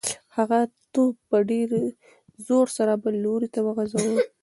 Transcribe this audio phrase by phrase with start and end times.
[0.35, 0.59] هغه
[0.93, 1.69] توپ په ډېر
[2.47, 4.19] زور سره بل لوري ته وغورځاوه.